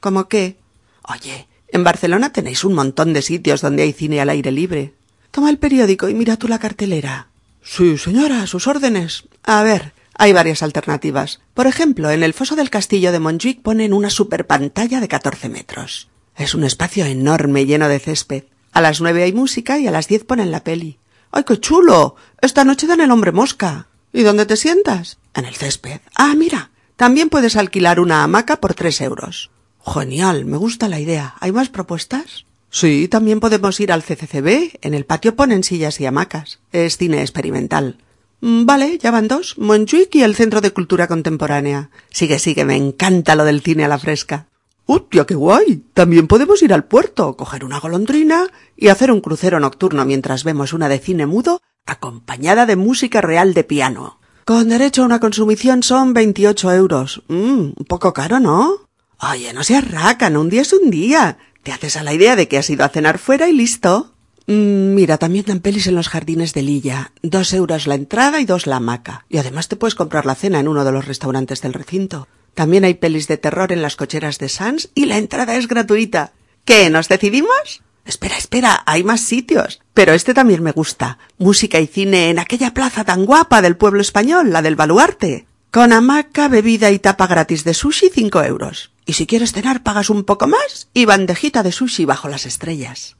¿Cómo 0.00 0.28
qué? 0.28 0.56
Oye, 1.02 1.46
en 1.68 1.84
Barcelona 1.84 2.32
tenéis 2.32 2.64
un 2.64 2.72
montón 2.72 3.12
de 3.12 3.20
sitios 3.20 3.60
donde 3.60 3.82
hay 3.82 3.92
cine 3.92 4.22
al 4.22 4.30
aire 4.30 4.50
libre. 4.50 4.94
Toma 5.30 5.50
el 5.50 5.58
periódico 5.58 6.08
y 6.08 6.14
mira 6.14 6.38
tú 6.38 6.48
la 6.48 6.58
cartelera. 6.58 7.28
Sí, 7.62 7.98
señora, 7.98 8.46
sus 8.46 8.66
órdenes. 8.66 9.24
A 9.42 9.62
ver, 9.62 9.92
hay 10.14 10.32
varias 10.32 10.62
alternativas. 10.62 11.40
Por 11.54 11.66
ejemplo, 11.66 12.10
en 12.10 12.22
el 12.22 12.34
foso 12.34 12.56
del 12.56 12.70
castillo 12.70 13.12
de 13.12 13.20
Montjuic 13.20 13.62
ponen 13.62 13.92
una 13.92 14.10
superpantalla 14.10 15.00
de 15.00 15.08
catorce 15.08 15.48
metros. 15.48 16.08
Es 16.36 16.54
un 16.54 16.64
espacio 16.64 17.04
enorme 17.04 17.66
lleno 17.66 17.88
de 17.88 17.98
césped. 17.98 18.44
A 18.72 18.80
las 18.80 19.00
nueve 19.00 19.22
hay 19.22 19.32
música 19.32 19.78
y 19.78 19.86
a 19.86 19.90
las 19.90 20.08
diez 20.08 20.24
ponen 20.24 20.50
la 20.50 20.64
peli. 20.64 20.98
¡Ay, 21.30 21.44
qué 21.44 21.58
chulo! 21.60 22.16
Esta 22.40 22.64
noche 22.64 22.86
dan 22.86 23.00
el 23.00 23.10
hombre 23.10 23.32
mosca. 23.32 23.88
¿Y 24.12 24.22
dónde 24.22 24.46
te 24.46 24.56
sientas? 24.56 25.18
En 25.34 25.44
el 25.44 25.54
césped. 25.54 26.00
Ah, 26.14 26.34
mira. 26.36 26.70
También 26.96 27.28
puedes 27.28 27.54
alquilar 27.54 28.00
una 28.00 28.24
hamaca 28.24 28.60
por 28.60 28.74
tres 28.74 29.00
euros. 29.00 29.50
Genial, 29.86 30.44
me 30.46 30.56
gusta 30.56 30.88
la 30.88 30.98
idea. 30.98 31.36
¿Hay 31.38 31.52
más 31.52 31.68
propuestas? 31.68 32.44
Sí, 32.70 33.08
también 33.08 33.40
podemos 33.40 33.80
ir 33.80 33.92
al 33.92 34.02
CCCB. 34.02 34.78
En 34.82 34.94
el 34.94 35.06
patio 35.06 35.36
ponen 35.36 35.64
sillas 35.64 36.00
y 36.00 36.06
hamacas. 36.06 36.60
Es 36.72 36.98
cine 36.98 37.20
experimental. 37.20 37.98
Mm, 38.40 38.66
vale, 38.66 38.98
ya 38.98 39.10
van 39.10 39.28
dos. 39.28 39.56
Montjuic 39.58 40.14
y 40.16 40.22
el 40.22 40.36
Centro 40.36 40.60
de 40.60 40.72
Cultura 40.72 41.08
Contemporánea. 41.08 41.90
Sigue, 42.10 42.38
sigue, 42.38 42.64
me 42.64 42.76
encanta 42.76 43.34
lo 43.34 43.44
del 43.44 43.62
cine 43.62 43.84
a 43.84 43.88
la 43.88 43.98
fresca. 43.98 44.46
¡Hostia, 44.86 45.26
qué 45.26 45.34
guay! 45.34 45.84
También 45.92 46.26
podemos 46.28 46.62
ir 46.62 46.72
al 46.72 46.84
puerto, 46.84 47.36
coger 47.36 47.64
una 47.64 47.78
golondrina 47.78 48.46
y 48.76 48.88
hacer 48.88 49.12
un 49.12 49.20
crucero 49.20 49.60
nocturno 49.60 50.04
mientras 50.06 50.44
vemos 50.44 50.72
una 50.72 50.88
de 50.88 50.98
cine 50.98 51.26
mudo 51.26 51.60
acompañada 51.84 52.64
de 52.64 52.76
música 52.76 53.20
real 53.20 53.54
de 53.54 53.64
piano. 53.64 54.18
Con 54.44 54.70
derecho 54.70 55.02
a 55.02 55.06
una 55.06 55.20
consumición 55.20 55.82
son 55.82 56.14
veintiocho 56.14 56.72
euros. 56.72 57.22
Mmm, 57.28 57.72
un 57.76 57.86
poco 57.86 58.14
caro, 58.14 58.40
¿no? 58.40 58.88
Oye, 59.20 59.52
no 59.52 59.64
seas 59.64 59.90
rácano, 59.90 60.40
un 60.40 60.48
día 60.48 60.62
es 60.62 60.72
un 60.72 60.90
día. 60.90 61.36
Te 61.68 61.74
haces 61.74 61.98
a 61.98 62.02
la 62.02 62.14
idea 62.14 62.34
de 62.34 62.48
que 62.48 62.56
has 62.56 62.70
ido 62.70 62.82
a 62.82 62.88
cenar 62.88 63.18
fuera 63.18 63.46
y 63.46 63.52
listo. 63.52 64.14
Mm, 64.46 64.94
mira, 64.94 65.18
también 65.18 65.44
dan 65.46 65.60
pelis 65.60 65.86
en 65.86 65.96
los 65.96 66.08
jardines 66.08 66.54
de 66.54 66.62
Lilla. 66.62 67.12
Dos 67.20 67.52
euros 67.52 67.86
la 67.86 67.94
entrada 67.94 68.40
y 68.40 68.46
dos 68.46 68.66
la 68.66 68.76
hamaca. 68.76 69.26
Y 69.28 69.36
además 69.36 69.68
te 69.68 69.76
puedes 69.76 69.94
comprar 69.94 70.24
la 70.24 70.34
cena 70.34 70.60
en 70.60 70.68
uno 70.68 70.86
de 70.86 70.92
los 70.92 71.04
restaurantes 71.04 71.60
del 71.60 71.74
recinto. 71.74 72.26
También 72.54 72.84
hay 72.84 72.94
pelis 72.94 73.28
de 73.28 73.36
terror 73.36 73.70
en 73.70 73.82
las 73.82 73.96
cocheras 73.96 74.38
de 74.38 74.48
Sans 74.48 74.88
y 74.94 75.04
la 75.04 75.18
entrada 75.18 75.56
es 75.56 75.68
gratuita. 75.68 76.32
¿Qué? 76.64 76.88
¿Nos 76.88 77.08
decidimos? 77.08 77.82
Espera, 78.06 78.38
espera, 78.38 78.82
hay 78.86 79.04
más 79.04 79.20
sitios. 79.20 79.82
Pero 79.92 80.14
este 80.14 80.32
también 80.32 80.62
me 80.62 80.72
gusta. 80.72 81.18
Música 81.36 81.78
y 81.80 81.86
cine 81.86 82.30
en 82.30 82.38
aquella 82.38 82.72
plaza 82.72 83.04
tan 83.04 83.26
guapa 83.26 83.60
del 83.60 83.76
pueblo 83.76 84.00
español, 84.00 84.52
la 84.54 84.62
del 84.62 84.74
baluarte. 84.74 85.46
Con 85.70 85.92
hamaca, 85.92 86.48
bebida 86.48 86.90
y 86.90 86.98
tapa 86.98 87.26
gratis 87.26 87.62
de 87.64 87.74
sushi, 87.74 88.08
cinco 88.08 88.42
euros. 88.42 88.90
Y 89.08 89.14
si 89.14 89.26
quieres 89.26 89.52
cenar, 89.52 89.82
pagas 89.82 90.10
un 90.10 90.22
poco 90.22 90.46
más 90.46 90.88
y 90.94 91.04
bandejita 91.04 91.64
de 91.64 91.72
sushi 91.72 92.04
bajo 92.04 92.28
las 92.28 92.46
estrellas. 92.46 93.16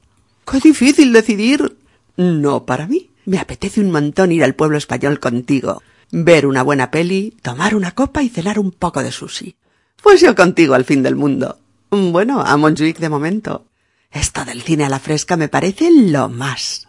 ¡Qué 0.49 0.61
difícil 0.61 1.11
decidir! 1.11 1.77
No 2.15 2.65
para 2.65 2.87
mí. 2.87 3.09
Me 3.25 3.39
apetece 3.39 3.81
un 3.81 3.91
montón 3.91 4.31
ir 4.31 4.45
al 4.45 4.55
pueblo 4.55 4.77
español 4.77 5.19
contigo 5.19 5.81
ver 6.11 6.45
una 6.45 6.63
buena 6.63 6.91
peli, 6.91 7.35
tomar 7.41 7.75
una 7.75 7.91
copa 7.91 8.23
y 8.23 8.29
cenar 8.29 8.59
un 8.59 8.71
poco 8.71 9.03
de 9.03 9.11
sushi. 9.11 9.55
Pues 10.01 10.21
yo 10.21 10.35
contigo 10.35 10.73
al 10.73 10.85
fin 10.85 11.03
del 11.03 11.15
mundo. 11.15 11.59
Bueno, 11.89 12.41
a 12.41 12.55
Montjuic 12.57 12.99
de 12.99 13.09
momento. 13.09 13.65
Esto 14.11 14.45
del 14.45 14.61
cine 14.61 14.85
a 14.85 14.89
la 14.89 14.99
fresca 14.99 15.37
me 15.37 15.49
parece 15.49 15.89
lo 15.91 16.29
más. 16.29 16.87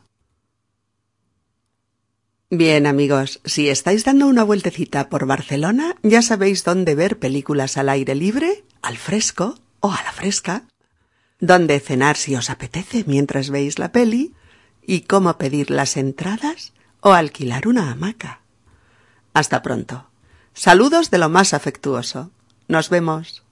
Bien 2.50 2.86
amigos, 2.86 3.40
si 3.44 3.68
estáis 3.68 4.04
dando 4.04 4.26
una 4.26 4.42
vueltecita 4.42 5.08
por 5.08 5.26
Barcelona, 5.26 5.96
ya 6.02 6.20
sabéis 6.20 6.64
dónde 6.64 6.94
ver 6.94 7.18
películas 7.18 7.76
al 7.76 7.88
aire 7.88 8.14
libre, 8.14 8.64
al 8.82 8.96
fresco 8.96 9.58
o 9.80 9.92
a 9.92 10.02
la 10.02 10.12
fresca, 10.12 10.64
dónde 11.38 11.80
cenar 11.80 12.16
si 12.16 12.36
os 12.36 12.50
apetece 12.50 13.04
mientras 13.06 13.50
veis 13.50 13.78
la 13.78 13.92
peli, 13.92 14.34
y 14.82 15.02
cómo 15.02 15.38
pedir 15.38 15.70
las 15.70 15.96
entradas 15.96 16.72
o 17.00 17.12
alquilar 17.12 17.68
una 17.68 17.90
hamaca. 17.90 18.40
Hasta 19.34 19.62
pronto. 19.62 20.06
Saludos 20.54 21.10
de 21.10 21.18
lo 21.18 21.28
más 21.28 21.54
afectuoso. 21.54 22.30
Nos 22.66 22.90
vemos. 22.90 23.44